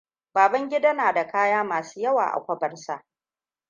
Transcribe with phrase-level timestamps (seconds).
[0.33, 3.03] Babangida na da kaya masu yawa a kwabar sa.